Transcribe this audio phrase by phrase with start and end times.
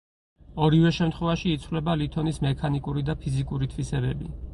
[0.67, 4.33] ორივე შემთხვევაში იცვლება ლითონის მექანიკური და ფიზიკური თვისებები.